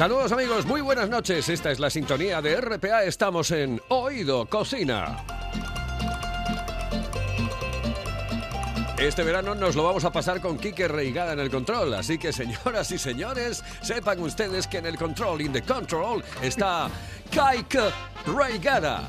[0.00, 1.50] Saludos amigos, muy buenas noches.
[1.50, 3.04] Esta es la sintonía de RPA.
[3.04, 5.22] Estamos en Oído Cocina.
[8.98, 12.32] Este verano nos lo vamos a pasar con Quique Reigada en el control, así que
[12.32, 16.88] señoras y señores, sepan ustedes que en el control, in the control, está
[17.30, 17.90] Kike
[18.24, 19.06] Reigada.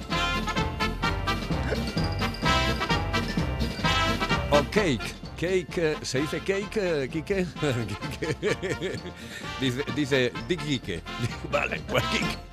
[4.52, 5.21] O cake.
[5.42, 7.48] Cake, eh, ¿se dice cake, eh, Quique?
[9.60, 11.02] Dice, dice, di Quique.
[11.52, 12.51] Vale, pues Quique.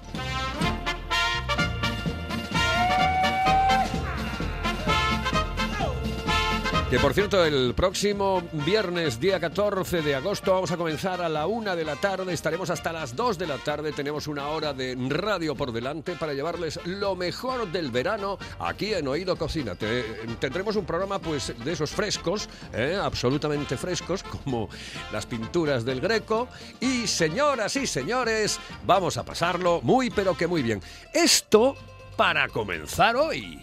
[6.91, 11.47] Que por cierto, el próximo viernes, día 14 de agosto, vamos a comenzar a la
[11.47, 12.33] una de la tarde.
[12.33, 13.93] Estaremos hasta las 2 de la tarde.
[13.93, 19.07] Tenemos una hora de radio por delante para llevarles lo mejor del verano aquí en
[19.07, 19.75] Oído Cocina.
[19.75, 20.03] Te-
[20.41, 22.99] tendremos un programa pues de esos frescos, ¿eh?
[22.99, 24.71] absolutamente frescos, como
[25.13, 26.49] las pinturas del Greco.
[26.81, 30.81] Y señoras y señores, vamos a pasarlo muy pero que muy bien.
[31.13, 31.77] Esto
[32.17, 33.63] para comenzar hoy.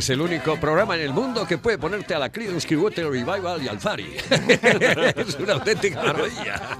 [0.00, 3.62] Es el único programa en el mundo que puede ponerte a la Creedence Clearwater Revival
[3.62, 4.16] y al Fari.
[5.14, 6.78] es una auténtica maravilla.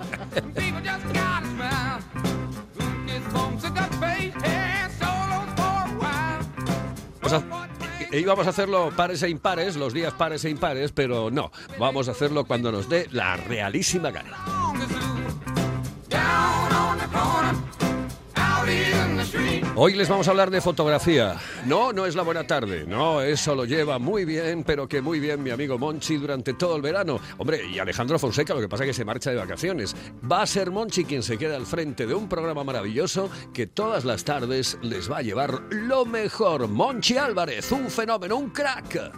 [7.20, 7.44] Vamos
[8.10, 12.08] a- íbamos a hacerlo pares e impares, los días pares e impares, pero no, vamos
[12.08, 14.38] a hacerlo cuando nos dé la realísima gana.
[19.76, 21.36] Hoy les vamos a hablar de fotografía.
[21.64, 22.84] No, no es la buena tarde.
[22.86, 26.76] No, eso lo lleva muy bien, pero que muy bien mi amigo Monchi durante todo
[26.76, 27.18] el verano.
[27.38, 29.96] Hombre, y Alejandro Fonseca, lo que pasa es que se marcha de vacaciones.
[30.30, 34.04] Va a ser Monchi quien se queda al frente de un programa maravilloso que todas
[34.04, 36.68] las tardes les va a llevar lo mejor.
[36.68, 39.12] Monchi Álvarez, un fenómeno, un crack.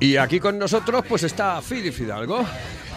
[0.00, 2.46] Y aquí con nosotros pues está Philip Fidalgo.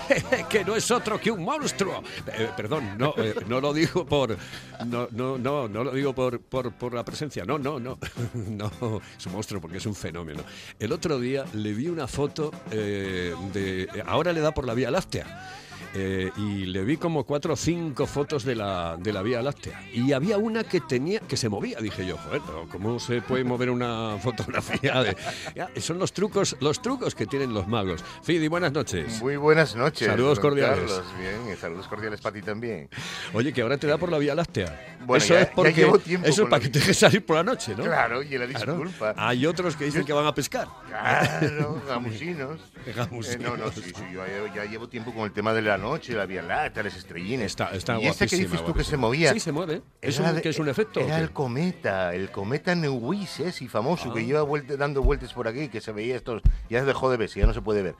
[0.49, 2.03] que no es otro que un monstruo.
[2.27, 4.37] Eh, perdón, no, eh, no lo digo por
[4.85, 7.45] no, no, no, no lo digo por, por, por la presencia.
[7.45, 7.97] No, no, no.
[8.33, 10.43] No, es un monstruo porque es un fenómeno.
[10.79, 13.87] El otro día le vi una foto eh, de.
[14.05, 15.59] Ahora le da por la Vía Láctea.
[15.95, 19.79] Eh, y le vi como cuatro o cinco fotos de la, de la Vía Láctea.
[19.93, 21.77] Y había una que tenía que se movía.
[21.79, 25.03] Dije yo, joder, pero ¿cómo se puede mover una fotografía?
[25.03, 25.15] De...
[25.55, 28.03] Ya, son los trucos, los trucos que tienen los magos.
[28.23, 29.21] Fidi, buenas noches.
[29.21, 30.07] Muy buenas noches.
[30.07, 30.79] Saludos cordiales.
[30.91, 32.89] Carlos, bien, y saludos cordiales para ti también.
[33.33, 34.97] Oye, que ahora te da por la Vía Láctea.
[35.05, 37.35] Bueno, eso ya- es porque llevo tiempo eso es para que te dejes salir por
[37.35, 37.83] la noche, ¿no?
[37.83, 38.73] Claro, y la Claro.
[38.77, 39.13] disculpa.
[39.17, 40.67] Hay otros que dicen que van a pescar.
[40.87, 42.59] Claro, gamusinos.
[42.95, 43.35] Gamusinos.
[43.35, 44.23] Eh, no, no, sí, sí, yo
[44.55, 47.45] ya llevo tiempo con el tema de la noche, la Vía Láctea, las estrellines.
[47.47, 48.89] Está, está y ese que dices tú que guapísima.
[48.89, 49.33] se movía.
[49.33, 49.81] Sí, se mueve.
[50.01, 50.99] ¿Es un, de- que es un efecto?
[50.99, 54.13] Era el cometa, el cometa Neuwis, ese famoso, Ah.
[54.15, 56.41] que lleva vuelte- dando vueltas por aquí, que se veía estos.
[56.69, 57.95] Ya se dejó de ver, ya no se puede ver.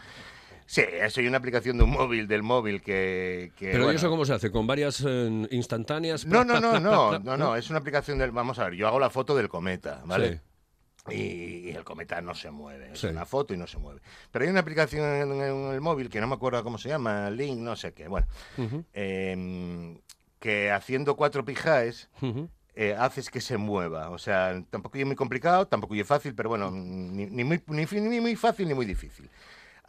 [0.66, 3.51] Sí, eso hay una aplicación de un móvil, del móvil que.
[3.57, 4.50] que, Pero ¿y bueno, eso cómo se hace?
[4.50, 6.25] ¿Con varias eh, instantáneas?
[6.25, 8.31] No, no, no, no, no, no, es una aplicación del.
[8.31, 10.33] Vamos a ver, yo hago la foto del cometa, ¿vale?
[10.35, 10.39] Sí.
[11.09, 13.07] Y, el cometa no se mueve, es Sí.
[13.07, 14.00] una foto y no se mueve.
[14.31, 17.29] Pero hay una aplicación en, en el móvil que no me acuerdo cómo se llama,
[17.29, 18.25] Link, no sé qué, bueno,
[18.94, 20.00] em,
[20.39, 22.09] que haciendo cuatro pijaes
[22.75, 24.09] eh, haces que se mueva.
[24.09, 27.85] O sea, tampoco es muy complicado, tampoco es fácil, pero bueno, ni, ni muy, ni,
[27.85, 29.29] ni muy fácil ni muy difícil.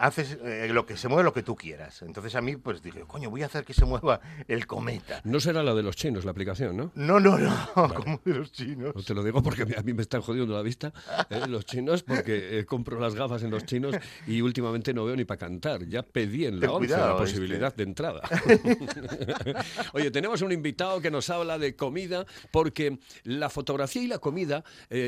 [0.04, 2.02] Haces eh, lo que se mueve lo que tú quieras.
[2.02, 5.22] Entonces a mí, pues dije, coño, voy a hacer que se mueva el cometa.
[5.24, 6.92] No será la de los chinos, la aplicación, ¿no?
[6.94, 7.54] No, no, no,
[7.94, 8.94] como de los chinos.
[8.94, 10.92] No te lo digo porque a mí me están jodiendo la vista
[11.30, 13.96] eh, los chinos porque eh, compro las gafas en los chinos
[14.26, 15.86] y últimamente no veo ni para cantar.
[15.88, 17.84] Ya pedí en la 11 cuidado, la posibilidad este.
[17.84, 18.20] de entrada.
[19.94, 24.64] Oye, tenemos un invitado que nos habla de comida porque la fotografía y la comida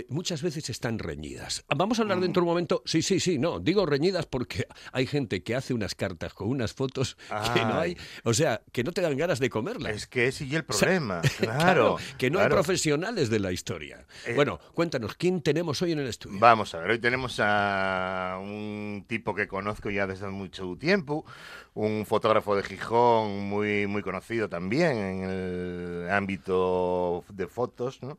[0.08, 1.64] muchas veces están reñidas.
[1.76, 2.82] Vamos a hablar dentro de un momento.
[2.86, 3.60] Sí, sí, sí, no.
[3.60, 7.16] Digo reñidas porque hay gente que hace unas cartas con unas fotos
[7.54, 7.90] que no hay.
[7.90, 7.96] Ay.
[8.24, 9.94] O sea, que no te dan ganas de comerlas.
[9.94, 11.22] Es que ese y el O sea, problema.
[11.38, 11.96] Claro.
[12.18, 14.06] que no hay profesionales de la historia.
[14.26, 16.38] Eh, bueno, cuéntanos, ¿quién tenemos hoy en el estudio?
[16.40, 21.24] Vamos a ver, hoy tenemos a un tipo que conozco ya desde mucho tiempo,
[21.74, 28.18] un fotógrafo de Gijón muy, muy conocido también en el ámbito de fotos, ¿no?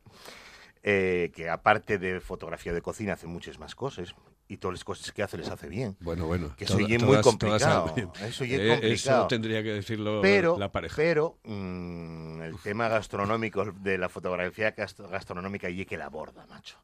[0.90, 4.14] Eh, que aparte de fotografía de cocina hace muchas más cosas
[4.48, 5.98] y todas las cosas que hace les hace bien.
[6.00, 6.54] Bueno, bueno.
[6.56, 7.92] Que eso toda- es muy complicado.
[8.22, 8.82] Eso es Eh, complicado.
[9.20, 10.96] Eso tendría que decirlo Pero, la pareja.
[10.96, 16.78] pero mm, el tema gastronómico de la fotografía gast- gastronómica y que la aborda, macho.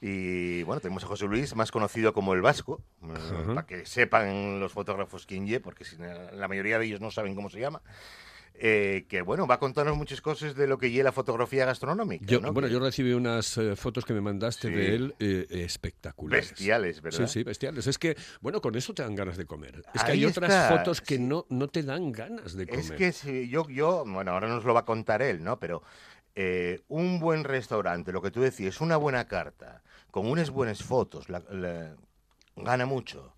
[0.00, 3.44] Y bueno, tenemos a José Luis, más conocido como el Vasco, eh, Ajá.
[3.54, 7.34] para que sepan los fotógrafos quién ye, porque si la mayoría de ellos no saben
[7.34, 7.82] cómo se llama.
[8.54, 12.24] Eh, que bueno, va a contarnos muchas cosas de lo que lle la fotografía gastronómica.
[12.26, 12.52] Yo, ¿no?
[12.52, 14.74] bueno, yo recibí unas eh, fotos que me mandaste Sí.
[14.74, 16.50] de él eh, espectaculares.
[16.50, 17.26] Bestiales, ¿verdad?
[17.26, 17.86] Sí, sí, bestiales.
[17.86, 19.82] Es que, bueno, con eso te dan ganas de comer.
[19.94, 21.22] Es que hay otras fotos que sí.
[21.22, 22.80] no, no te dan ganas de comer.
[22.84, 25.58] Es que si yo, yo, bueno, ahora nos lo va a contar él, ¿no?
[25.58, 25.82] Pero
[26.34, 31.28] eh, un buen restaurante, lo que tú decías, una buena carta, con unas buenas fotos,
[31.28, 31.94] la- la-
[32.56, 33.34] gana mucho,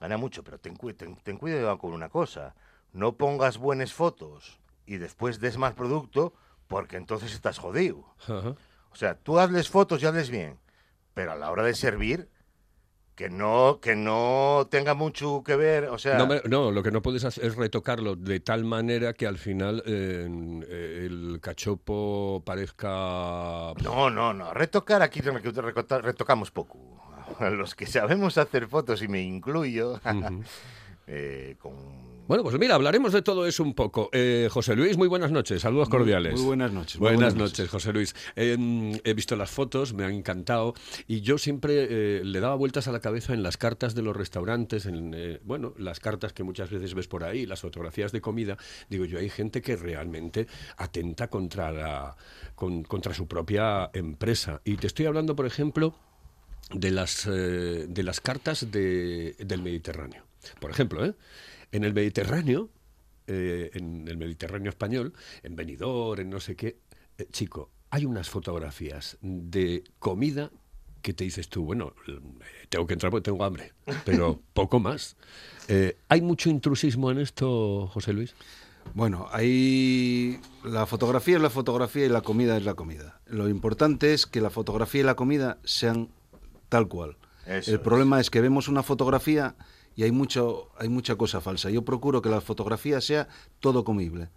[0.00, 2.54] gana mucho, pero ten, cui- ten- ten cuidado con una cosa,
[2.96, 6.32] no pongas buenas fotos y después des mal producto,
[6.66, 8.04] porque entonces estás jodido.
[8.22, 8.56] Ajá.
[8.90, 10.58] O sea, tú hazles fotos y hazles bien,
[11.12, 12.30] pero a la hora de servir,
[13.14, 16.16] que no, que no tenga mucho que ver, o sea...
[16.16, 19.82] No, no, lo que no puedes hacer es retocarlo de tal manera que al final
[19.86, 23.74] eh, el cachopo parezca...
[23.82, 24.54] No, no, no.
[24.54, 26.78] Retocar aquí retocamos poco.
[27.40, 30.00] Los que sabemos hacer fotos, y me incluyo,
[31.06, 32.15] eh, con...
[32.28, 34.10] Bueno, pues mira, hablaremos de todo eso un poco.
[34.12, 36.34] Eh, José Luis, muy buenas noches, saludos cordiales.
[36.34, 37.70] muy buenas noches, Buenas, buenas noches, noches.
[37.70, 38.16] José Luis.
[38.34, 40.74] Eh, he visto las fotos, me han encantado
[41.06, 44.16] y yo siempre eh, le daba vueltas a la cabeza en las cartas de los
[44.16, 48.20] restaurantes, en eh, bueno, las cartas que muchas veces ves por ahí, las fotografías de
[48.20, 48.56] comida.
[48.90, 50.48] Digo yo, hay gente que realmente
[50.78, 52.16] atenta contra la,
[52.56, 54.60] con- contra su propia empresa.
[54.64, 55.94] Y te estoy hablando, por ejemplo,
[56.72, 60.24] de las, de las cartas de- del Mediterráneo.
[60.60, 61.14] Por ejemplo, ¿eh?
[61.76, 62.70] En el Mediterráneo,
[63.26, 65.12] eh, en el Mediterráneo español,
[65.42, 66.78] en Benidorm, en no sé qué,
[67.18, 70.50] eh, chico, hay unas fotografías de comida
[71.02, 72.18] que te dices tú, bueno, eh,
[72.68, 73.72] tengo que entrar porque tengo hambre,
[74.04, 75.16] pero poco más.
[75.68, 78.34] Eh, ¿Hay mucho intrusismo en esto, José Luis?
[78.94, 83.20] Bueno, ahí la fotografía es la fotografía y la comida es la comida.
[83.26, 86.08] Lo importante es que la fotografía y la comida sean
[86.68, 87.16] tal cual.
[87.46, 87.82] Eso El es.
[87.82, 89.56] problema es que vemos una fotografía
[89.96, 91.70] y hay mucho hay mucha cosa falsa.
[91.70, 93.28] Yo procuro que la fotografía sea
[93.60, 94.28] todo comible.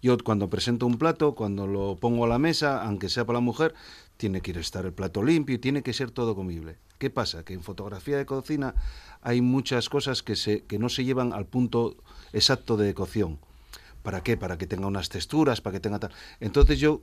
[0.00, 3.44] Yo cuando presento un plato, cuando lo pongo a la mesa, aunque sea para la
[3.44, 3.74] mujer,
[4.16, 6.76] tiene que estar el plato limpio y tiene que ser todo comible.
[6.98, 7.44] ¿Qué pasa?
[7.44, 8.74] Que en fotografía de cocina
[9.22, 11.96] hay muchas cosas que, se, que no se llevan al punto
[12.32, 13.40] exacto de cocción.
[14.02, 14.36] ¿Para qué?
[14.36, 16.12] Para que tenga unas texturas, para que tenga tal.
[16.38, 17.02] Entonces yo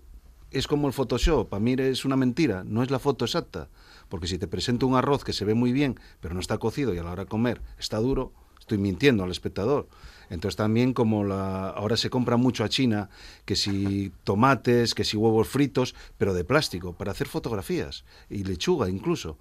[0.52, 3.68] es como el Photoshop, para mí es una mentira, no es la foto exacta,
[4.10, 6.94] porque si te presento un arroz que se ve muy bien, pero no está cocido
[6.94, 9.88] y a la hora de comer está duro, estoy mintiendo al espectador.
[10.30, 13.10] Entonces también como la, ahora se compra mucho a China,
[13.46, 18.90] que si tomates, que si huevos fritos, pero de plástico, para hacer fotografías, y lechuga
[18.90, 19.38] incluso.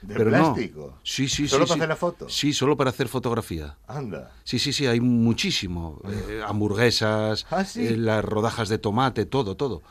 [0.00, 0.54] ¿De pero no.
[0.54, 0.96] plástico?
[1.02, 1.80] Sí, sí, ¿Solo sí, para sí.
[1.80, 2.28] hacer la foto?
[2.28, 3.78] Sí, solo para hacer fotografía.
[3.88, 4.32] Anda.
[4.44, 6.00] Sí, sí, sí, hay muchísimo.
[6.08, 7.84] Eh, hamburguesas, Ah, sí.
[7.84, 9.82] eh, las rodajas de tomate, todo, todo.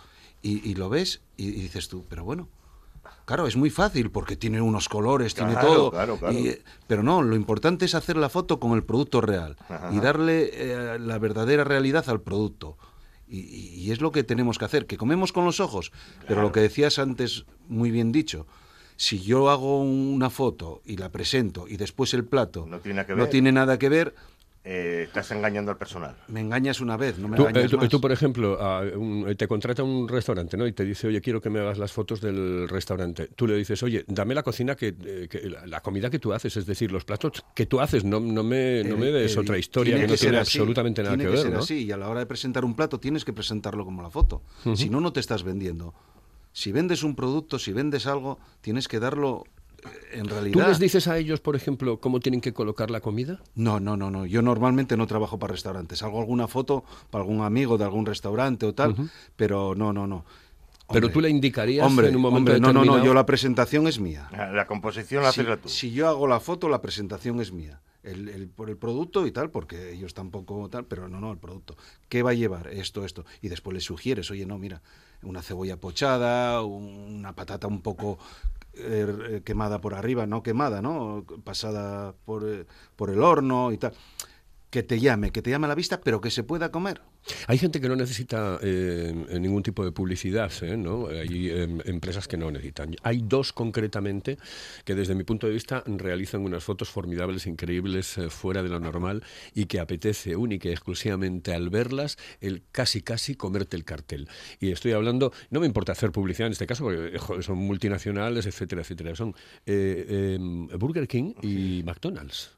[0.41, 2.47] Y, y lo ves y, y dices tú, pero bueno,
[3.27, 5.91] claro, es muy fácil porque tiene unos colores, tiene todo.
[5.91, 6.33] claro, claro.
[6.33, 6.57] Y,
[6.87, 9.89] pero no, lo importante es hacer la foto con el producto real Ajá.
[9.93, 12.77] y darle eh, la verdadera realidad al producto.
[13.29, 15.91] Y, es lo que tenemos que hacer, que comemos con los ojos.
[16.25, 18.47] Pero lo que decías antes, muy bien dicho,
[18.95, 22.79] si yo hago una foto y la presento y después el plato No
[23.27, 24.15] tiene nada que ver,
[24.69, 26.13] Eh, estás engañando al personal.
[26.27, 27.87] me engañas una vez, no me Tú, engañas eh, tú- más.
[27.87, 30.67] tú, por ejemplo, a un- te contrata un restaurante, ¿no?
[30.67, 33.29] Y te dice, oye, quiero que me hagas las fotos del restaurante.
[33.33, 36.57] Tú le dices, oye, dame la cocina que, eh, que- la, comida que tú haces,
[36.57, 38.03] es decir, los platos que tú haces.
[38.03, 41.29] No, no me, no me des otra historia que, no tiene así, absolutamente nada tiene
[41.29, 41.59] que, ver, ser ¿no?
[41.59, 44.41] así, y a la hora de presentar un plato tienes que presentarlo como la foto.
[44.75, 45.93] Si no, no te estás vendiendo.
[46.51, 49.45] Si vendes un producto, si vendes algo, tienes que darlo
[50.11, 53.39] en ¿Tú les dices a ellos, por ejemplo, cómo tienen que colocar la comida?
[53.55, 54.25] No, no, no, no.
[54.25, 56.03] Yo normalmente no trabajo para restaurantes.
[56.03, 58.95] Hago alguna foto para algún amigo de algún restaurante o tal,
[59.35, 60.25] pero no, no, no.
[60.91, 63.03] Pero tú le indicarías hombre, en un momento hombre, no, no, no.
[63.03, 64.29] Yo la presentación es mía.
[64.31, 65.67] La la composición la Si, haces tú.
[65.69, 67.81] si yo hago la foto, la presentación es mía.
[68.03, 71.39] El, el- por el producto y tal, porque ellos tampoco tal, pero no, no, el
[71.39, 71.75] producto.
[72.07, 72.67] ¿Qué va a llevar?
[72.69, 73.25] Esto, esto.
[73.41, 74.81] Y después le sugieres, oye, no, mira,
[75.23, 78.17] una cebolla pochada, una patata un poco
[78.79, 81.25] eh, eh, quemada por arriba, no quemada, ¿no?
[81.43, 82.65] Pasada por, eh,
[82.95, 83.93] por el horno y tal.
[84.69, 87.01] Que te llame, que te llame a la vista, pero que se pueda comer.
[87.47, 90.77] Hay gente que no necesita eh, ningún tipo de publicidad, ¿eh?
[90.77, 91.07] ¿no?
[91.07, 92.95] Hay em, empresas que no necesitan.
[93.03, 94.37] Hay dos concretamente
[94.85, 98.79] que desde mi punto de vista realizan unas fotos formidables, increíbles, eh, fuera de lo
[98.79, 104.27] normal y que apetece única y exclusivamente al verlas el casi casi comerte el cartel.
[104.59, 108.45] Y estoy hablando, no me importa hacer publicidad en este caso porque eh, son multinacionales,
[108.45, 109.15] etcétera, etcétera.
[109.15, 112.56] Son em, Burger King y McDonald's.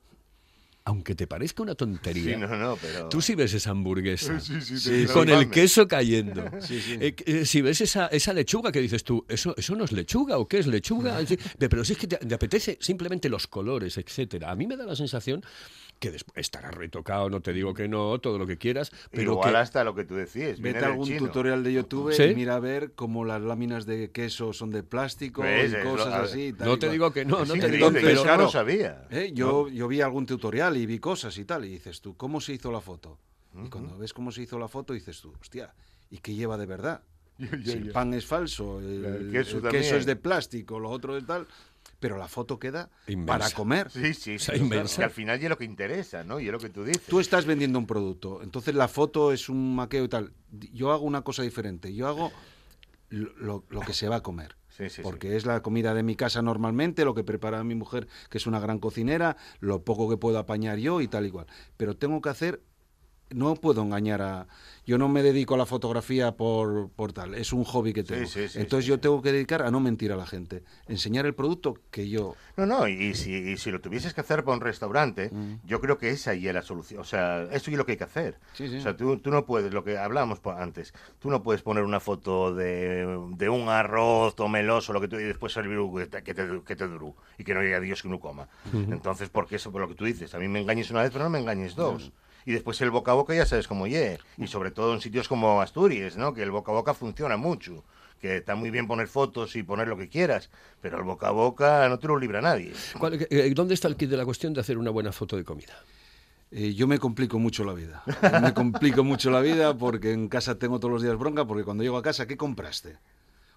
[0.89, 2.33] Aunque te parezca una tontería.
[2.33, 3.09] Sí, no, no, pero...
[3.09, 6.97] Tú si ves esa hamburguesa Sí, sí, Sí, con el queso cayendo, Sí, sí.
[6.99, 10.37] eh, eh, si ves esa, esa lechuga que dices tú, ¿eso, ¿eso no es lechuga
[10.39, 11.19] o qué es lechuga?
[11.27, 14.49] Sí, Pero si es que te, te apetece simplemente los colores, etcétera.
[14.49, 15.43] A mí me da la sensación
[15.99, 19.51] que después estará retocado, no te digo que no, todo lo que quieras, pero Igual
[19.51, 19.57] que...
[19.57, 20.61] hasta lo que tú decías.
[20.61, 21.19] Vete a algún chino.
[21.27, 22.23] tutorial de YouTube ¿Sí?
[22.23, 25.83] y mira a ver cómo las láminas de queso son de plástico Pues, y lo-
[25.83, 26.53] cosas así.
[26.53, 28.37] tal No y te digo que no, no Sí, te digo, Entonces, yo pero...
[28.37, 29.07] no sabía.
[29.11, 32.41] Eh, yo, yo vi algún tutorial y vi cosas y tal, y dices tú, ¿cómo
[32.41, 33.17] se hizo la foto?
[33.65, 35.73] Y cuando ves cómo se hizo la foto, dices tú, hostia,
[36.11, 37.01] ¿y qué lleva de verdad?
[37.37, 39.83] si el pan es falso, el, El queso el también.
[39.83, 41.47] queso es de plástico, lo otro es tal,
[41.99, 43.25] pero la foto queda Inmensa.
[43.39, 43.89] para comer.
[43.91, 45.03] Sí, sí, O sea, sí, inmensa.
[45.03, 46.39] al final ya es lo que interesa, ¿no?
[46.39, 47.03] Y es lo que tú dices.
[47.07, 50.31] Tú estás vendiendo un producto, entonces la foto es un maqueo y tal.
[50.73, 52.31] Yo hago una cosa diferente, yo hago
[53.09, 54.55] lo, lo- lo que se va a comer.
[55.03, 58.47] Porque es la comida de mi casa normalmente, lo que prepara mi mujer, que es
[58.47, 61.47] una gran cocinera, lo poco que puedo apañar yo y tal igual.
[61.77, 62.61] Pero tengo que hacer,
[63.31, 64.47] no puedo engañar a...
[64.85, 68.25] Yo no me dedico a la fotografía por, por tal, es un hobby que tengo.
[68.25, 71.35] sí, sí, Entonces yo tengo que dedicar a no mentir a la gente, enseñar el
[71.35, 72.35] producto que yo...
[72.57, 75.29] No, no, y si, y si lo tuvieses que hacer para un restaurante,
[75.63, 77.01] yo creo que esa ya es la solución.
[77.01, 78.39] O sea, eso es lo que hay que hacer.
[78.53, 78.77] Sí, sí.
[78.77, 81.99] O sea, tú, tú no puedes, lo que hablábamos antes, tú no puedes poner una
[81.99, 83.05] foto de,
[83.35, 86.61] de un arroz tomeloso, lo que tú, y después servir un- que te, que te,
[86.65, 88.47] que te durú y que no haya Dios que no coma.
[88.73, 91.25] Entonces, porque eso, por lo que tú dices, a mí me engañes una vez, pero
[91.25, 92.11] no me engañes dos.
[92.49, 94.17] Y después el boca a boca ya sabes cómo ye.
[94.39, 96.33] Y sobre todo en sitios como Asturias, ¿no?
[96.33, 97.83] Que el boca a boca funciona mucho.
[98.19, 100.49] Que está muy bien poner fotos y poner lo que quieras,
[100.81, 102.73] pero el boca a boca no te lo libra nadie.
[102.97, 105.43] ¿Cuál- eh, ¿Dónde está el kit de la cuestión de hacer una buena foto de
[105.43, 105.75] comida?
[106.51, 108.01] Eh, yo me complico mucho la vida.
[108.41, 111.83] Me complico mucho la vida porque en casa tengo todos los días bronca, porque cuando
[111.83, 112.97] llego a casa, ¿qué compraste?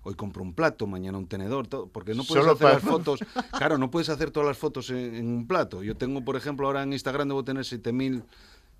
[0.04, 2.82] Hoy compro un plato, mañana un tenedor, todo, porque no puedes Solo hacer para- las
[2.82, 3.20] fotos.
[3.56, 5.82] Claro, no puedes hacer todas las fotos en, en un plato.
[5.82, 7.64] Yo tengo, por ejemplo, ahora en Instagram debo tener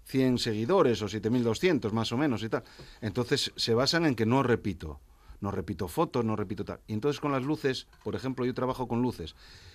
[0.04, 2.64] 7100 seguidores o 7200 más o menos y tal.
[3.00, 5.00] Entonces se basan en que no repito.
[5.40, 6.78] No repito fotos, no repito tal.
[6.86, 9.34] Y entonces con las luces, por ejemplo, yo trabajo con luces,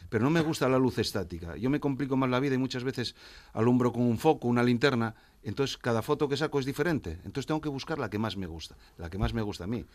[0.09, 1.57] pero no me gusta la luz estática.
[1.57, 3.15] Yo me complico más la vida y muchas veces
[3.51, 5.13] alumbro con un foco, una linterna.
[5.43, 7.19] Entonces cada foto que saco es diferente.
[7.25, 9.67] Entonces tengo que buscar la que más me gusta, la que más me gusta a
[9.67, 9.85] mí.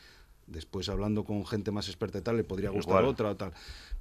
[0.46, 3.06] Después hablando con gente más experta y tal, le podría gustar Igual.
[3.06, 3.54] otra o tal.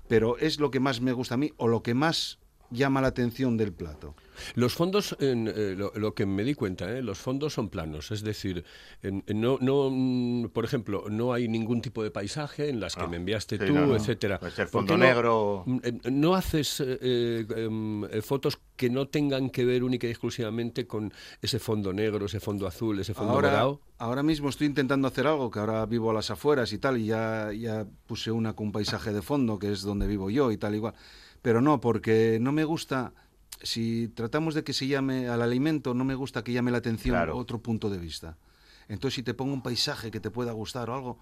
[0.09, 2.37] Pero es lo que más me gusta a mí o lo que más
[2.71, 4.15] llama la atención del plato.
[4.55, 8.09] Los fondos, en, eh, lo, lo que me di cuenta, eh, los fondos son planos,
[8.11, 8.63] es decir,
[9.03, 12.95] en- en no, no, mm, por ejemplo, no hay ningún tipo de paisaje en las
[12.95, 13.95] que Ah, me enviaste sí, tú, no, no.
[13.95, 14.39] etcétera.
[14.39, 15.63] ¿Por fondo qué no- negro.
[15.67, 20.07] mm, eh, no haces eh, eh, em, eh, fotos que no tengan que ver única
[20.07, 23.81] y exclusivamente con ese fondo negro, ese fondo azul, ese fondo Ahora, morado?
[23.99, 27.05] ahora mismo estoy intentando hacer algo, que ahora vivo a las afueras y tal, y
[27.05, 30.57] ya, ya puse una con un paisaje de fondo, que es donde vivo yo y
[30.57, 30.95] tal igual.
[31.41, 33.13] Pero no, porque no me gusta,
[33.61, 37.15] si tratamos de que se llame al alimento, no me gusta que llame la atención
[37.15, 37.35] Claro.
[37.37, 38.37] otro punto de vista.
[38.87, 41.19] Entonces, si te pongo un paisaje que te pueda gustar o algo,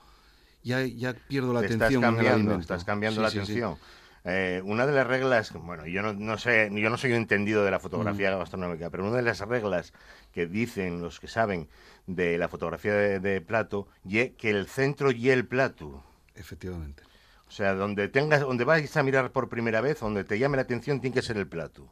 [0.64, 3.42] ya, ya pierdo la Te atención estás cambiando, estás cambiando Sí, la sí, sí.
[3.62, 3.78] atención.
[4.26, 7.64] Eh, una de las reglas, bueno, yo no, no sé, yo no soy un entendido
[7.64, 7.82] de la Mm.
[7.82, 9.94] fotografía gastronómica, pero una de las reglas
[10.34, 11.70] que dicen los que saben
[12.06, 16.04] de la fotografía de, de plato, ye que el centro y el plato.
[16.36, 17.04] Efectivamente.
[17.50, 20.64] O sea, donde tengas, donde vais a mirar por primera vez, donde te llame la
[20.64, 21.92] atención, tiene que ser el plato.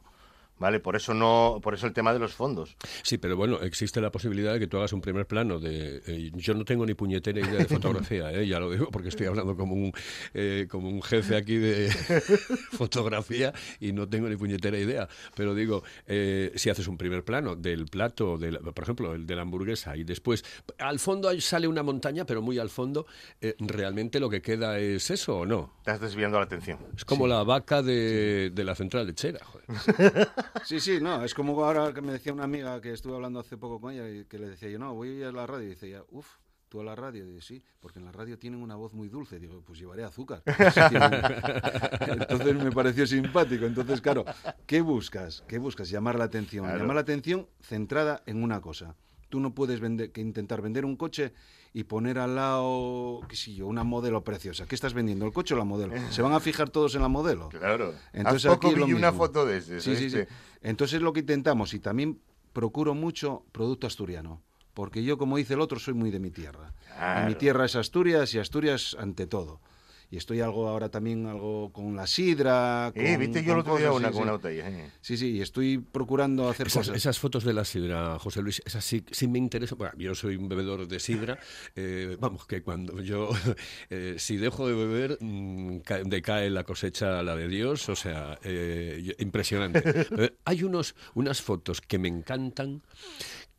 [0.58, 0.80] ¿Vale?
[0.80, 2.76] Por eso no, por eso el tema de los fondos.
[3.02, 6.02] Sí, pero bueno, existe la posibilidad de que tú hagas un primer plano de...
[6.06, 8.46] eh, yo no tengo ni puñetera idea de fotografía, ¿eh?
[8.46, 9.92] ya lo digo porque estoy hablando como un,
[10.34, 11.90] eh, como un jefe aquí de
[12.72, 15.08] fotografía y no tengo ni puñetera idea.
[15.34, 19.36] Pero digo, eh, si haces un primer plano del plato, del, por ejemplo, el de
[19.36, 20.44] la hamburguesa, y después
[20.78, 23.06] al fondo sale una montaña, pero muy al fondo,
[23.40, 25.74] eh, ¿realmente lo que queda es eso o no?
[25.78, 26.78] Estás desviando la atención.
[26.96, 29.40] Es como la vaca de, de la central lechera.
[29.44, 30.28] Joder.
[30.64, 33.56] Sí, sí, no, es como ahora que me decía una amiga que estuve hablando hace
[33.56, 35.66] poco con ella y que le decía yo, no, voy a ir a la radio
[35.66, 36.36] y dice ella, uff,
[36.68, 39.08] tú a la radio, y dice, sí, porque en la radio tienen una voz muy
[39.08, 40.42] dulce, digo, pues llevaré azúcar.
[42.10, 44.24] Entonces me pareció simpático, entonces claro,
[44.66, 45.42] ¿qué buscas?
[45.48, 45.88] ¿Qué buscas?
[45.90, 46.80] Llamar la atención, Claro.
[46.80, 48.94] llamar la atención centrada en una cosa.
[49.28, 51.32] Tú no puedes vender, que intentar vender un coche
[51.72, 54.66] y poner al lado, qué sé yo, una modelo preciosa.
[54.66, 55.94] ¿Qué estás vendiendo, el coche o la modelo?
[56.10, 57.48] ¿Se van a fijar todos en la modelo?
[57.50, 57.94] Claro.
[58.12, 59.80] Entonces poco aquí lo vi una foto de ese.
[59.80, 60.20] Sí, sí, sí.
[60.62, 62.20] Entonces lo que intentamos y también
[62.52, 64.42] procuro mucho producto asturiano.
[64.74, 66.72] Porque yo, como dice el otro, soy muy de mi tierra.
[67.20, 69.60] Y mi tierra es Asturias y Asturias ante todo.
[70.10, 72.90] Y estoy algo ahora también algo con la sidra.
[72.94, 74.68] Eh, con- viste yo el con otro día una sí, con una botella.
[74.70, 74.90] eh.
[75.02, 76.96] Sí, sí, y estoy procurando hacer Esas, cosas.
[76.96, 79.76] esas fotos de la sidra, José Luis, esas sí, sí me interesan.
[79.76, 81.38] Bueno, yo soy un bebedor de sidra.
[81.76, 83.28] eh, vamos, que cuando yo,
[83.90, 87.86] eh, si dejo de beber, mm, ca- decae la cosecha a la de Dios.
[87.90, 89.78] O sea, eh, impresionante.
[90.18, 92.82] Eh, hay unos, unas fotos que me encantan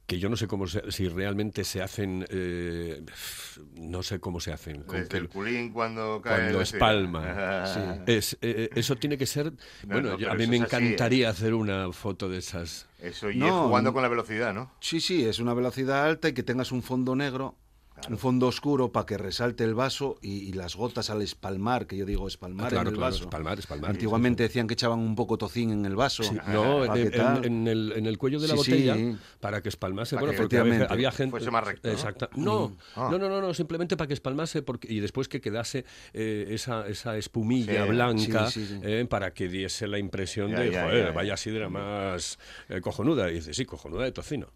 [0.10, 3.02] que yo no sé cómo se- si realmente se hacen, eh,
[3.76, 4.82] no sé cómo se hacen.
[4.82, 8.04] con Desde que- el culín cuando cae cuando espalma.
[8.08, 9.54] Es, eh, eso tiene que ser.
[9.86, 10.78] bueno, no, yo- a mí me es así, ¿eh?
[10.88, 12.88] encantaría hacer una foto de esas.
[13.00, 14.72] Eso y No, jugando con la velocidad, ¿no?
[14.82, 17.56] Sí, sí, es una velocidad alta y que tengas un fondo negro,
[18.10, 21.98] un fondo oscuro para que resalte el vaso y, y las gotas al espalmar, que
[21.98, 23.24] yo digo espalmar Ah, claro, en el claro, vaso.
[23.26, 23.92] espalmar, espalmar.
[23.92, 26.24] Antiguamente decían que echaban un poco tocín en el vaso.
[26.24, 28.72] Sí, no, en, el, en el cuello de la Sí, sí.
[28.88, 30.16] botella, para que espalmase.
[30.16, 31.32] Para Bueno, que porque había, efectivamente había gente.
[31.32, 31.94] fuese más recto, ¿no?
[31.94, 32.30] Exacta.
[32.36, 33.10] No, Ah.
[33.12, 36.88] no, no, no, no, simplemente para que espalmase porque, y después que quedase eh, esa,
[36.88, 38.80] esa espumilla Sí, blanca sí, sí, sí.
[38.84, 41.12] eh, para que diese la impresión Ya, de, ya, joder, ya, ya.
[41.16, 42.40] vaya sidra más
[42.70, 43.30] eh, cojonuda.
[43.32, 44.48] Y dice, sí, cojonuda de tocino.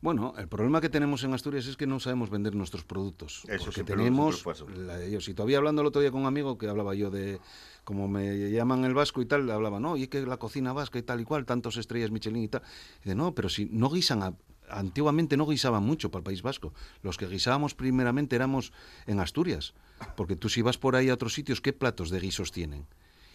[0.00, 3.42] Bueno, el problema que tenemos en Asturias es que no sabemos vender nuestros productos.
[3.48, 4.42] Eso porque tenemos
[4.86, 5.28] la de ellos.
[5.28, 7.40] Y todavía hablando el otro día con un amigo que hablaba yo de,
[7.84, 10.72] como me llaman el vasco y tal, le hablaba, no, y es que la cocina
[10.72, 12.62] vasca y tal y cual, tantos estrellas Michelin y tal.
[13.00, 14.34] Y dice, no, pero si no guisan, a-
[14.68, 16.72] antiguamente no guisaban mucho para el País Vasco.
[17.02, 18.72] Los que guisábamos primeramente éramos
[19.06, 19.74] en Asturias.
[20.16, 22.86] Porque tú si vas por ahí a otros sitios, ¿qué platos de guisos tienen?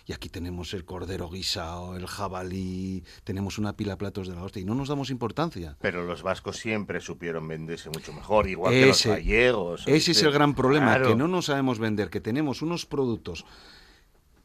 [0.07, 4.43] Y aquí tenemos el cordero guisado, el jabalí, tenemos una pila de platos de la
[4.43, 5.77] hostia y no nos damos importancia.
[5.79, 9.83] Pero los vascos siempre supieron venderse mucho mejor, igual que los gallegos.
[9.87, 11.09] Ese es el gran problema, Claro.
[11.09, 13.45] que no nos sabemos vender, que tenemos unos productos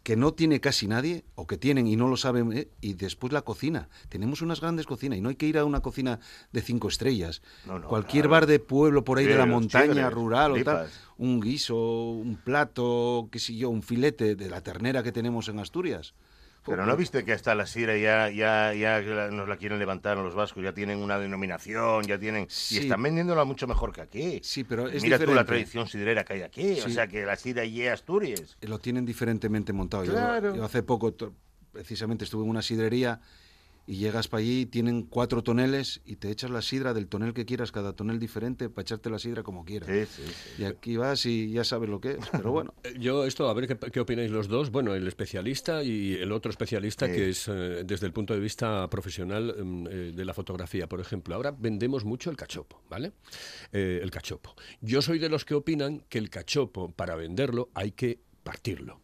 [0.06, 3.32] que no tiene casi nadie, o que tienen y no lo saben, eh, y después
[3.32, 3.88] la cocina.
[4.08, 6.20] Tenemos unas grandes cocinas, y no hay que ir a una cocina
[6.52, 7.42] de cinco estrellas.
[7.66, 8.30] No, no, Cualquier claro.
[8.30, 10.88] bar de pueblo por ahí Sí, de la montaña rural o tal,
[11.18, 11.74] un guiso,
[12.12, 16.14] un plato, qué sé yo, un filete de la ternera que tenemos en Asturias.
[16.66, 19.00] Pero no viste que hasta la sidra ya, ya, ya
[19.30, 22.46] nos la quieren levantar los vascos, ya tienen una denominación, ya tienen...
[22.50, 22.76] Sí.
[22.76, 24.40] Y están vendiéndola mucho mejor que aquí.
[24.42, 27.36] Sí, pero es Mira tú la tradición sidrera que hay aquí, o sea que la
[27.36, 28.56] sidra y Asturias.
[28.62, 30.04] lo tienen diferentemente montado.
[30.04, 30.54] Yo- Claro.
[30.56, 31.14] Yo, hace poco,
[31.72, 33.20] precisamente, estuve en una sidrería
[33.86, 37.44] y llegas para allí, tienen cuatro toneles y te echas la sidra del tonel que
[37.46, 39.88] quieras, cada tonel diferente, para echarte la sidra como quieras.
[39.88, 40.62] Sí, sí, sí.
[40.62, 42.74] Y aquí vas y ya sabes lo que es, pero bueno.
[42.84, 44.70] Eh, Yo esto, a ver qué, qué opináis los dos.
[44.70, 47.12] Bueno, el especialista y el otro especialista Sí.
[47.12, 51.00] que es eh, desde el punto de vista profesional mm, eh, de la fotografía, por
[51.00, 51.34] ejemplo.
[51.34, 53.12] Ahora vendemos mucho el cachopo, ¿vale?
[53.72, 54.54] Eh, el cachopo.
[54.80, 59.00] Yo soy de los que opinan que el cachopo, para venderlo, hay que partirlo.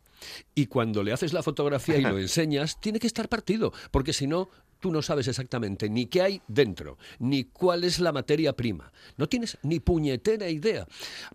[0.54, 4.26] Y cuando le haces la fotografía y lo enseñas, tiene que estar partido, porque si
[4.26, 4.48] no,
[4.82, 8.92] tú no sabes exactamente ni qué hay dentro, ni cuál es la materia prima.
[9.16, 10.86] No tienes ni puñetera idea.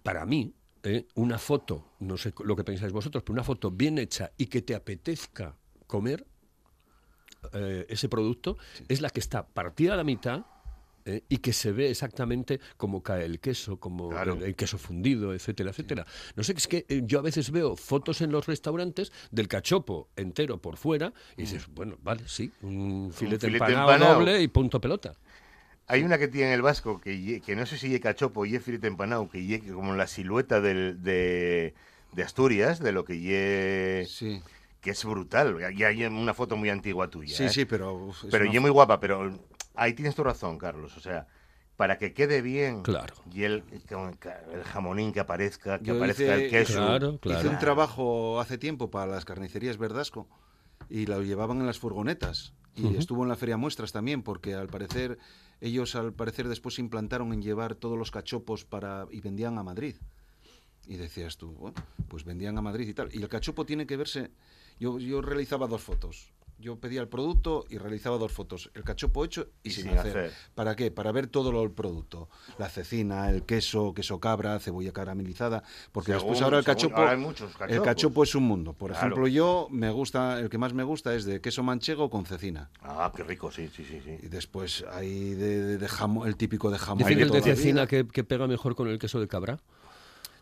[0.04, 3.98] Para mí, eh, una foto, no sé lo que pensáis vosotros, pero una foto bien
[4.00, 5.56] hecha y que te apetezca
[5.88, 6.28] comer
[7.54, 8.58] eh, ese producto
[8.90, 10.46] es la que está partida a la mitad
[11.08, 14.34] eh, y que se ve exactamente cómo cae el queso, como Claro.
[14.34, 16.06] el, el queso fundido, etcétera, etcétera.
[16.36, 20.10] No sé, es que eh, yo a veces veo fotos en los restaurantes del cachopo
[20.16, 24.20] entero por fuera y dices, bueno, vale, sí, un filete, filete empanado, empanado.
[24.20, 25.16] doble y punto pelota.
[25.90, 28.64] Hay una que tiene el vasco, que, que no sé si es cachopo y es
[28.64, 31.74] filete empanado, que ye como la silueta del, de,
[32.14, 34.42] de Asturias, de lo que ye, Sí,
[34.82, 35.56] que es brutal.
[35.74, 37.36] Y hay una foto muy antigua tuya.
[37.38, 37.50] sí, ¿eh?
[37.50, 38.10] sí, pero...
[38.12, 39.32] es Pero una y es muy guapa, pero
[39.78, 40.96] ahí tienes tu razón, Carlos.
[40.98, 41.28] O sea,
[41.76, 43.14] para que quede bien Claro.
[43.32, 46.74] y el, el jamonín que aparezca, que Yo aparezca hice- el queso.
[46.74, 47.40] Claro, claro.
[47.40, 50.28] Hice un trabajo hace tiempo para las carnicerías Verdasco
[50.90, 52.54] y lo llevaban en las furgonetas.
[52.76, 55.18] Y estuvo en la feria muestras también, porque al parecer,
[55.62, 59.64] ellos al parecer después se implantaron en llevar todos los cachopos para y vendían a
[59.64, 59.96] Madrid.
[60.86, 61.76] Y decías tú, bueno,
[62.08, 63.10] pues vendían a Madrid y tal.
[63.14, 64.30] Y el cachopo tiene que verse.
[64.80, 66.32] Yo, yo realizaba dos fotos.
[66.60, 68.72] Yo pedía el producto y realizaba dos fotos.
[68.74, 70.18] El cachopo hecho y, Y sin, sin hacer.
[70.18, 70.34] hacer.
[70.56, 70.90] ¿Para qué?
[70.90, 72.30] Para ver todo lo, el producto.
[72.58, 75.62] La cecina, el queso, queso cabra, cebolla caramelizada.
[75.92, 76.96] Porque Según- después ahora el según- cachopo.
[76.98, 78.74] ahora hay muchos el cachopo es un mundo.
[78.74, 79.06] Por Claro.
[79.08, 82.72] ejemplo, yo me gusta, el que más me gusta es de queso manchego con cecina.
[82.82, 84.02] Ah, qué rico, sí, sí, sí.
[84.04, 84.18] sí.
[84.24, 86.98] Y después hay de, de- de jamón, el típico de jamón.
[87.00, 89.60] Dicen que el de cecina que, que pega mejor con el queso de cabra.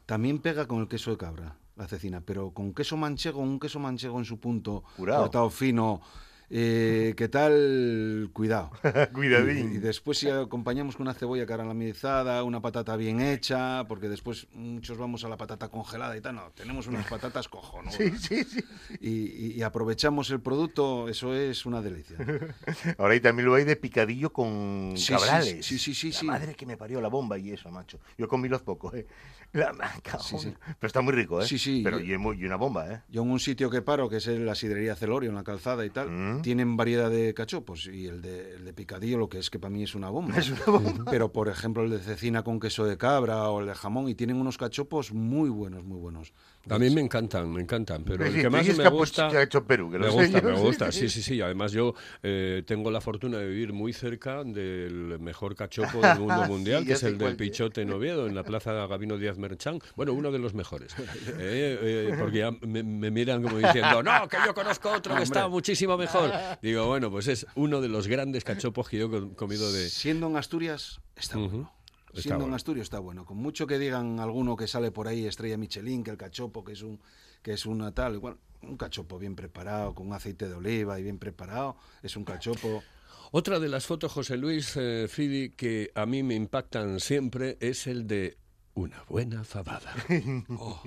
[0.06, 3.80] También pega con el queso de cabra, la cecina, pero con queso manchego, un queso
[3.80, 5.22] manchego en su punto, Curao.
[5.24, 6.02] cortado fino.
[6.50, 8.30] Eh, ¿Qué tal?
[8.34, 8.72] Cuidado.
[9.14, 9.72] Cuidadín.
[9.74, 14.48] Y, y después si acompañamos con una cebolla caramelizada, una patata bien hecha, porque después
[14.54, 16.36] muchos vamos a la patata congelada y tal.
[16.36, 17.96] No, tenemos unas patatas cojonudas.
[18.06, 18.64] Sí, sí, sí.
[19.00, 22.18] Y, aprovechamos el producto, eso es una delicia.
[22.98, 25.66] Ahora y también lo hay de picadillo con Sí, sí, cabrales.
[25.66, 28.00] sí, sí, sí, La madre que me parió la bomba y eso, macho.
[28.18, 29.08] Yo comí los pocos, ¿eh?
[29.54, 29.72] La.
[30.04, 31.46] Pero está muy rico, ¿eh?
[31.48, 33.02] Sí, sí, Pero yo- y una bomba, ¿eh?
[33.10, 35.86] Yo en un sitio que paro, que es en la sidrería Celorio, en la calzada
[35.86, 36.35] y tal, Mm.
[36.42, 37.88] Tienen variedad de cachopos.
[37.88, 40.38] Y el de, el de picadillo, lo que es que para mí es una bomba.
[40.38, 41.06] Es una bomba.
[41.10, 44.16] Pero, por ejemplo, el de cecina con queso de cabra o el de jamón, y
[44.16, 46.34] tienen unos cachopos muy buenos, muy buenos.
[46.68, 49.28] También me encantan, me encantan, pero el Sí, que tú más me que gusta...
[49.28, 51.10] ha hecho Perú, que lo me gusta, yo, me gusta, sí.
[51.10, 51.42] sí, sí.
[51.42, 56.46] Además yo eh, tengo la fortuna de vivir muy cerca del mejor cachopo del mundo
[56.48, 57.36] mundial, que es el del.
[57.36, 59.80] Pichote en Oviedo, en la plaza Gabino Díaz Merchán.
[59.96, 60.96] Bueno, uno de los mejores.
[61.38, 65.24] Eh, eh, porque ya me, me miran como diciendo, no, que yo conozco otro que
[65.24, 66.32] está muchísimo mejor.
[66.62, 69.90] Digo, bueno, pues es uno de los grandes cachopos que yo he comido de...
[69.90, 71.40] Siendo en Asturias, está.
[71.40, 71.75] Está
[72.22, 72.56] Siendo en bueno.
[72.56, 73.26] Asturias está bueno.
[73.26, 76.74] Con mucho que digan alguno que sale por ahí, estrella Michelin, que el cachopo, que
[76.74, 77.00] es un
[77.42, 81.20] que es una tal, igual, un cachopo bien preparado, con aceite de oliva y bien
[81.20, 82.82] preparado, es un cachopo.
[83.32, 87.86] Otra de las fotos, José Luis eh, Fidi, que a mí me impactan siempre es
[87.86, 88.38] el de
[88.74, 89.94] una buena fabada.
[90.50, 90.82] Oh.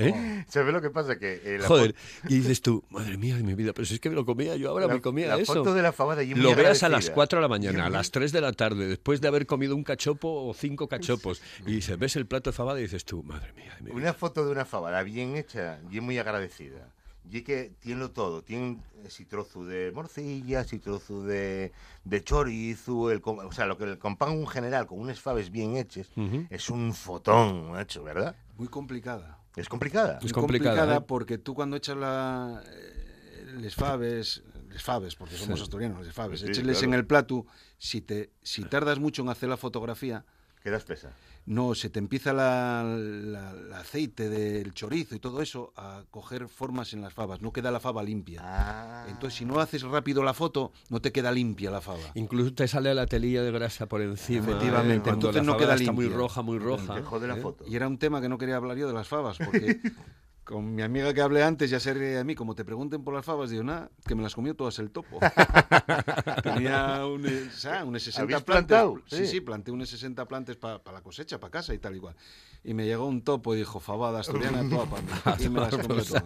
[0.00, 0.44] ¿Eh?
[0.48, 1.18] ¿Sabes lo que pasa?
[1.18, 1.94] Que eh, la Joder,
[2.28, 4.56] y dices tú, madre mía de mi vida, pero si es que me lo comía
[4.56, 5.54] yo ahora, la, me comía la eso.
[5.54, 7.14] foto de la fabada y muy Lo veas a las agradecida.
[7.14, 9.84] 4 de la mañana, a las 3 de la tarde, después de haber comido un
[9.84, 13.52] cachopo o cinco cachopos, y dices, ves el plato de fabada y dices tú, madre
[13.52, 13.96] mía de mi vida.
[13.96, 16.88] Una foto de una fabada bien hecha y muy agradecida.
[17.32, 21.70] Y que tiene todo, tiene eh, si trozo de morcilla, si trozo de,
[22.04, 25.76] de chorizo, el, o sea, lo que el compán en general con unas faves bien
[25.76, 26.46] hechas Ujú.
[26.50, 28.34] es un fotón, macho, ¿verdad?
[28.58, 29.38] Muy complicada.
[29.56, 30.18] Es complicada.
[30.22, 31.00] Es complicada, ¿eh?
[31.00, 36.40] porque tú cuando echas la, eh, les faves, les faves, porque somos asturianos, les faves,
[36.40, 36.78] Sí, claro.
[36.80, 37.46] en el plato,
[37.78, 40.24] si, te, si tardas mucho en hacer la fotografía,
[40.62, 41.10] Queda espesa.
[41.46, 46.48] no, se te empieza la, la- el aceite del chorizo y todo eso a coger
[46.48, 48.40] formas en las fabas, no queda la fava limpia.
[48.44, 49.06] Ah.
[49.08, 52.00] Entonces, si no haces rápido la foto, no te queda limpia la fava.
[52.14, 54.40] Incluso te sale la telilla de grasa por encima.
[54.40, 56.18] Efectivamente, cuando entonces la no queda fabada está muy limpia.
[56.18, 56.94] roja, muy roja.
[56.96, 57.40] Te jode la ¿eh?
[57.40, 57.64] foto.
[57.66, 59.80] Y era un tema que no quería hablar yo de las fabas, porque
[60.50, 63.14] con mi amiga que hablé antes ya se ríe de mí, como te pregunten por
[63.14, 65.20] las fabas, digo, nada, que me las comió todas el topo.
[66.42, 68.66] Tenía un, eh, o sea, unos 60 ¿Habéis plantes.
[68.66, 69.00] plantado?
[69.06, 69.26] Sí, Sí.
[69.26, 72.14] sí, planté unos 60 plantes para la cosecha, para casa y tal igual.
[72.62, 75.08] Y me llegó un topo y dijo, fabada asturiana, toda para mí.
[75.44, 76.22] Y me las comió todas.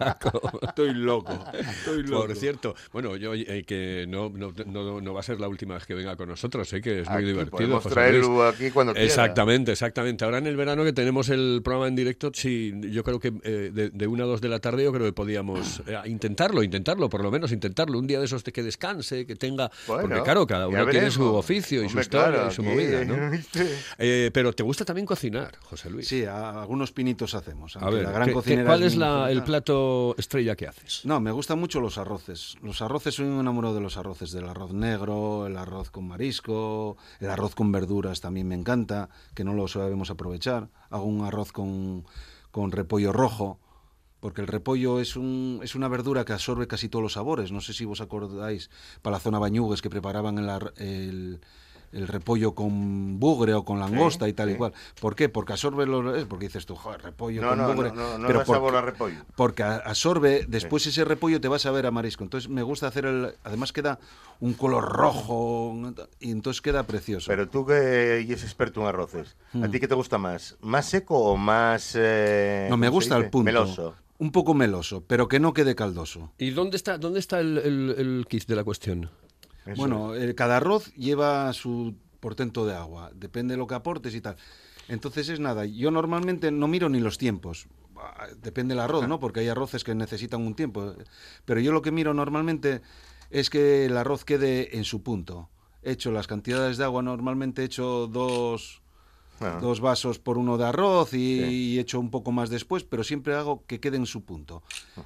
[0.63, 2.27] Estoy loco, estoy loco.
[2.27, 5.75] Por cierto, bueno, yo eh, que no, no, no, no va a ser la última
[5.75, 7.51] vez que venga con nosotros, sé que es muy Aquí divertido.
[7.57, 8.55] podemos José traerlo Luis.
[8.55, 9.07] aquí cuando quiera.
[9.07, 10.25] Exactamente, exactamente.
[10.25, 13.71] Ahora en el verano que tenemos el programa en directo, sí, yo creo que eh,
[13.73, 17.09] de, de una a dos de la tarde yo creo que podíamos eh, intentarlo, intentarlo,
[17.11, 17.99] por lo menos intentarlo.
[17.99, 19.71] Un día de esos de que descanse, que tenga...
[19.87, 22.63] Bueno, porque claro, cada uno tiene su oficio y su Hombre, historia claro, y su
[22.63, 23.15] aquí, movida, ¿no?
[23.99, 26.09] Eh, pero te gusta también cocinar, José Luis.
[26.09, 27.77] Sí, a- algunos pinitos hacemos.
[27.77, 30.67] A ver, la gran ¿qué- qué- cocinera ¿cuál mi es la- el plato estrella que
[30.67, 31.03] haces?
[31.05, 32.57] No, me gustan mucho los arroces.
[32.63, 36.97] Los arroces, soy un enamorado de los arroces, del arroz negro, el arroz con marisco,
[37.21, 40.69] el arroz con verduras también me encanta, que no lo sabemos aprovechar.
[40.91, 42.05] Hago un arroz con,
[42.51, 43.59] con repollo rojo,
[44.25, 47.53] porque el repollo es, un, es una verdura que absorbe casi todos los sabores.
[47.53, 48.71] No sé si vos acordáis,
[49.03, 51.41] para la zona Bañugues, que preparaban el, ar- el,
[51.93, 54.73] el repollo con bugre o con langosta y tal y cual.
[54.99, 55.29] ¿Por qué?
[55.29, 56.25] Porque absorbe los...
[56.25, 57.93] Porque dices tú, joder, repollo No, con no, bugre.
[57.93, 59.17] no, no, no pero da porque- sabor a repollo.
[59.37, 62.25] porque absorbe, después ese repollo te va a saber a marisco.
[62.25, 63.35] Entonces me gusta hacer el.
[63.45, 63.99] Además queda
[64.41, 65.77] un color rojo
[66.19, 67.27] y entonces queda precioso.
[67.29, 67.75] Pero tú que
[68.23, 69.65] eres experto en arroces, Hmm.
[69.65, 70.57] ¿a ti qué te gusta más?
[70.63, 71.93] ¿Más seco o más...
[71.95, 73.45] eh, no me ¿cómo se gusta el punto.
[73.45, 73.95] Meloso.
[74.25, 76.33] Un poco meloso, pero que no quede caldoso.
[76.39, 79.11] ¿Y dónde está, dónde está el, el, el kit de la cuestión?
[79.67, 84.15] Eso bueno, el- cada arroz lleva su portento de agua, depende de lo que aportes
[84.15, 84.37] y tal.
[84.89, 87.67] Entonces es nada, yo normalmente no miro ni los tiempos.
[87.97, 89.21] ah, depende del arroz, ¿no?
[89.21, 90.95] Porque hay arroces que necesitan un tiempo.
[91.45, 92.81] Pero yo lo que miro normalmente
[93.31, 95.51] es que el arroz quede en su punto.
[95.83, 98.81] Hecho las cantidades de agua, normalmente he hecho dos,
[99.41, 99.59] Ah.
[99.61, 101.45] dos vasos por uno de arroz y, Sí.
[101.75, 104.63] y echo un poco más después, pero siempre hago que quede en su punto.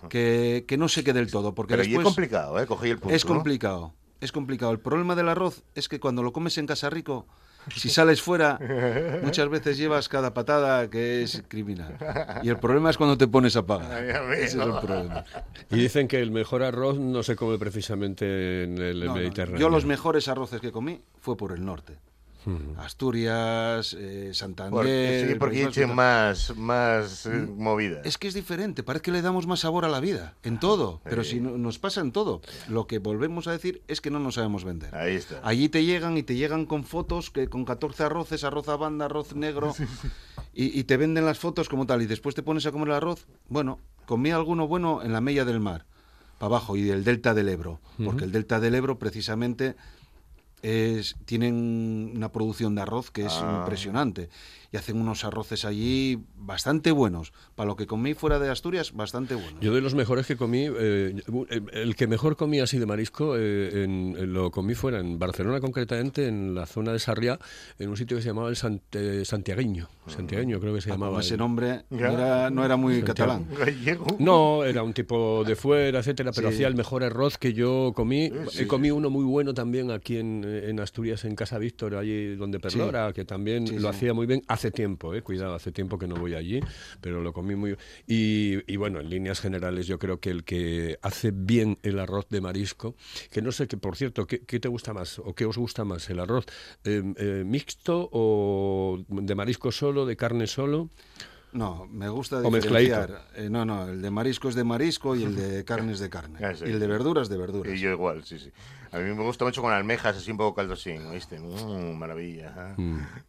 [0.09, 2.67] Que, que no se quede del todo, porque Pero y es después complicado, ¿eh?
[2.67, 3.15] Cogí el punto.
[3.17, 3.35] es ¿no?
[3.35, 3.95] complicado.
[4.21, 4.73] Es complicado.
[4.73, 7.27] El problema del arroz es que cuando lo comes en Casa Rico,
[7.75, 8.59] si sales fuera,
[9.23, 11.97] muchas veces llevas cada patada que es criminal.
[12.43, 13.93] Y el problema es cuando te pones a pagar.
[13.93, 14.33] Ay, amigo.
[14.33, 15.25] Ese es el problema.
[15.71, 19.59] Y dicen que el mejor arroz no se come precisamente en el No, no, Mediterráneo.
[19.61, 21.95] Yo los mejores arroces que comí fue por el norte.
[22.79, 24.73] Asturias, eh, Santander.
[24.73, 28.01] Porque, sí, porque más, más eh, movida.
[28.05, 31.01] Es que es diferente, parece que le damos más sabor a la vida, en todo,
[31.05, 31.31] pero Sí.
[31.33, 32.41] si no- nos pasa en todo.
[32.69, 34.95] Lo que volvemos a decir es que no nos sabemos vender.
[34.95, 35.41] Ahí está.
[35.43, 39.05] Allí te llegan y te llegan con fotos que con 14 arroces, arroz a banda,
[39.07, 39.75] arroz negro,
[40.55, 42.95] y, y te venden las fotos como tal, y después te pones a comer el
[42.95, 43.27] arroz.
[43.49, 45.87] Bueno, comí alguno bueno en la Mella del Mar,
[46.39, 49.75] para abajo, y del Delta del Ebro, porque el Delta del Ebro precisamente
[50.63, 53.59] es, tienen una producción de arroz que es Ah.
[53.61, 54.29] impresionante.
[54.71, 57.33] Y hacen unos arroces allí bastante buenos.
[57.55, 59.55] Para lo que comí fuera de Asturias, bastante buenos.
[59.63, 61.15] Yo de los mejores que comí, eh,
[61.49, 65.19] el- el que mejor comí así de marisco, eh, en- en- lo comí fuera en
[65.19, 67.39] Barcelona concretamente, en la zona de Sarriá,
[67.79, 69.89] en un sitio que se llamaba el Sant- eh, Santiagueño.
[70.07, 71.21] Santiagueño creo que se Ah, llamaba.
[71.21, 73.15] ese el- nombre no era, no era muy Santiago.
[73.45, 73.47] catalán.
[73.59, 74.07] Gallego.
[74.19, 76.57] No, era un tipo de fuera, etcétera, pero Sí.
[76.57, 78.31] hacía el mejor arroz que yo comí.
[78.51, 82.37] sí, He comido uno muy bueno también aquí en, en Asturias, en Casa Víctor, allí
[82.37, 83.97] donde Perlora, que también Sí, lo sí.
[83.97, 86.61] hacía muy bien hace tiempo, eh, cuidado, hace tiempo que no voy allí,
[87.01, 87.77] pero lo comí muy
[88.09, 92.29] y, y bueno, en líneas generales yo creo que el que hace bien el arroz
[92.29, 92.97] de marisco,
[93.31, 95.85] que no sé que por cierto, ¿qué, qué te gusta más o qué os gusta
[95.85, 96.47] más, el arroz
[96.85, 100.91] eh, eh, mixto o de marisco solo, de carne solo?
[101.53, 103.29] No, me gusta diferenciar.
[103.35, 106.11] Eh, no, no, el de marisco es de marisco y el de carne es de
[106.11, 106.39] carne.
[106.45, 107.73] Ah, sí, y el de verduras de verduras.
[107.73, 108.51] Y yo igual, sí, sí.
[108.91, 111.39] A mí me gusta mucho con almejas, así un poco caldosín, ¿oíste?
[111.39, 112.49] Mm, maravilla.
[112.51, 112.77] ajá.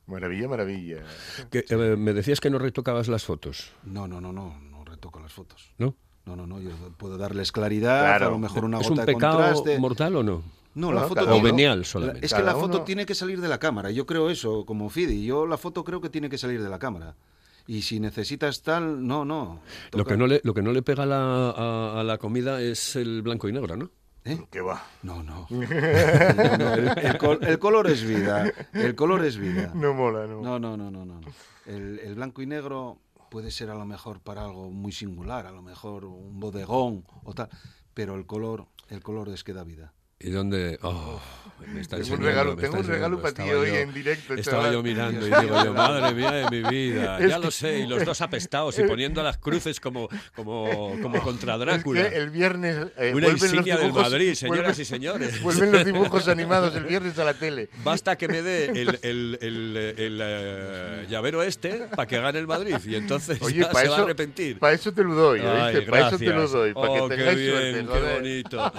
[0.07, 1.03] Maravilla, maravilla.
[1.51, 5.19] Que, eh, me decías que no retocabas las fotos, No, no, no, no, no retoco
[5.19, 5.71] las fotos.
[5.77, 5.95] ¿no?
[6.25, 8.27] No, no, no, yo puedo darles claridad, Claro.
[8.27, 9.79] a lo mejor una ¿Es gota un de pecado contraste.
[9.79, 10.43] mortal o no?
[10.75, 12.25] No, la No, foto cada O tiene- venial la- solamente.
[12.25, 13.89] Es que la foto uno- tiene que salir de la cámara.
[13.91, 15.25] Yo creo eso, como Fidi.
[15.25, 17.15] Yo la foto creo que tiene que salir de la cámara.
[17.67, 19.59] Y si necesitas tal, no, no.
[19.91, 22.95] Lo que no le, lo que no le pega la, a, a la comida es
[22.95, 23.89] el blanco y negro, ¿no?
[24.25, 24.37] ¿Eh?
[24.51, 24.83] ¿Qué va?
[25.03, 25.47] No, no.
[25.49, 28.51] No, no, el, el col- el color es vida.
[28.73, 29.71] El color es vida.
[29.73, 30.41] No mola, no.
[30.41, 31.19] No, no, no, no, no.
[31.21, 31.27] no.
[31.65, 32.99] El, el blanco y negro
[33.31, 37.33] puede ser a lo mejor para algo muy singular, a lo mejor un bodegón o
[37.33, 37.49] tal,
[37.93, 39.93] pero el color, el color es que da vida.
[40.21, 40.77] ¿Y dónde?
[40.81, 41.19] Oh,
[41.73, 44.73] me está Tengo un regalo- tengo un regalo para ti hoy en directo, Estaba chaval.
[44.73, 47.19] yo mirando y digo yo, madre mía de mi vida.
[47.29, 51.53] Ya lo sé, y los dos apestados y poniendo las cruces como, como, como contra
[51.55, 52.09] Es Drácula.
[52.09, 55.41] que el viernes eh, Una insignia del Madrid, señoras vuelven- y señores.
[55.41, 57.69] Vuelven los dibujos animados el viernes a la tele.
[57.83, 62.47] Basta que me dé el, el, el, el, eh, llavero este para que gane el
[62.47, 64.59] Madrid y entonces Oye, ya se eso, va a arrepentir.
[64.59, 65.39] para eso te lo doy.
[65.41, 65.71] Para
[66.07, 68.01] eso te lo doy, para oh, que qué bien, suerte.
[68.07, 68.73] qué bonito.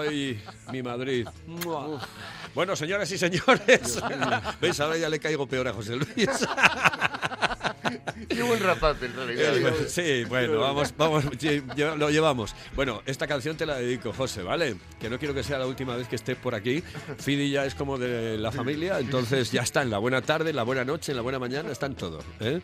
[0.00, 0.42] Ay,
[0.74, 1.28] mi Madrid.
[2.52, 4.02] Bueno, señoras y señores,
[4.60, 4.80] ¿veis?
[4.80, 6.28] Ahora ya le caigo peor a José Luis.
[8.28, 9.56] Qué buen rapaz, en realidad.
[9.56, 11.24] Eh, Sí, bueno, vamos, vamos,
[11.96, 12.54] lo llevamos.
[12.74, 14.76] Bueno, esta canción te la dedico, José, ¿vale?
[15.00, 16.82] Que no quiero que sea la última vez que estés por aquí.
[17.18, 20.56] Fidi ya es como de la familia, entonces ya está en la buena tarde, en
[20.56, 22.20] la buena noche, en la buena mañana, está en todo.
[22.40, 22.60] ¿eh?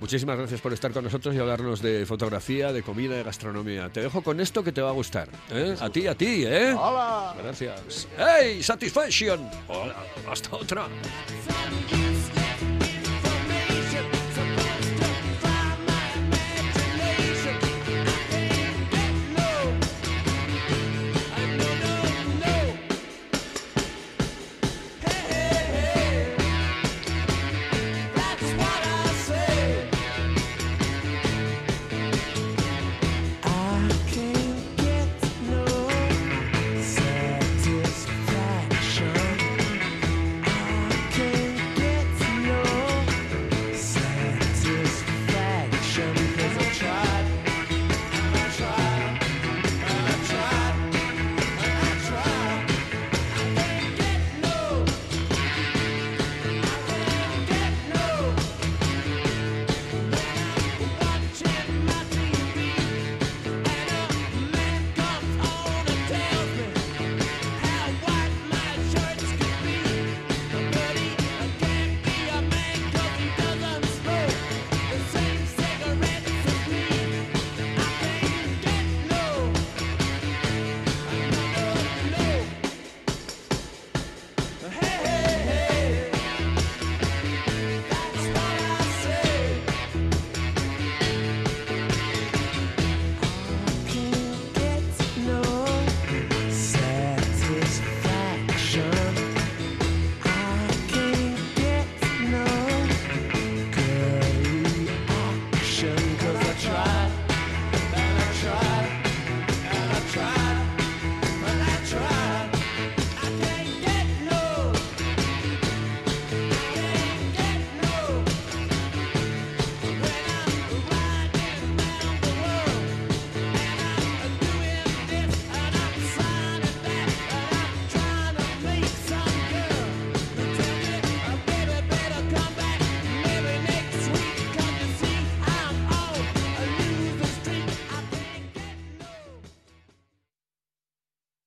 [0.00, 3.88] Muchísimas gracias por estar con nosotros y hablarnos de fotografía, de comida, de gastronomía.
[3.88, 5.28] Te dejo con esto que te va a gustar.
[5.50, 5.74] ¿eh?
[5.80, 6.72] A ti, a ti, ¿eh?
[6.72, 7.34] ¡Hola!
[7.42, 8.06] Gracias.
[8.16, 8.62] ¡Hey!
[8.62, 9.48] ¡Satisfaction!
[9.66, 9.96] Hola,
[10.30, 10.86] hasta otra.